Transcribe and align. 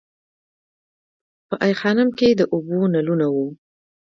په 1.47 1.55
ای 1.65 1.73
خانم 1.81 2.09
کې 2.17 2.27
د 2.31 2.41
اوبو 2.53 2.79
نلونه 2.93 3.27
وو 3.33 3.47